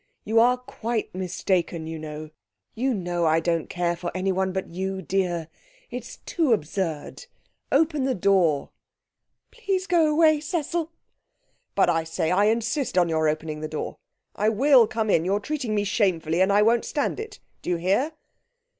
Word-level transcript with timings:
You 0.23 0.39
are 0.39 0.57
quite 0.57 1.13
mistaken, 1.13 1.85
you 1.85 1.99
know.... 1.99 2.31
You 2.73 2.91
know 2.95 3.27
I 3.27 3.39
don't 3.39 3.69
care 3.69 3.95
for 3.95 4.09
anyone 4.15 4.51
but 4.51 4.71
you, 4.71 4.99
dear. 5.03 5.47
It's 5.91 6.17
too 6.25 6.53
absurd. 6.53 7.27
Open 7.71 8.05
the 8.05 8.15
door!' 8.15 8.71
'Please 9.51 9.85
go 9.85 10.07
away, 10.07 10.39
Cecil.' 10.39 10.89
'But, 11.75 11.91
I 11.91 12.03
say, 12.03 12.31
I 12.31 12.45
insist 12.45 12.97
on 12.97 13.09
your 13.09 13.29
opening 13.29 13.61
the 13.61 13.67
door! 13.67 13.97
I 14.35 14.49
will 14.49 14.87
come 14.87 15.11
in; 15.11 15.23
you're 15.23 15.39
treating 15.39 15.75
me 15.75 15.83
shamefully, 15.83 16.41
and 16.41 16.51
I 16.51 16.63
won't 16.63 16.83
stand 16.85 17.19
it. 17.19 17.37
Do 17.61 17.69
you 17.69 17.75
hear?' 17.77 18.13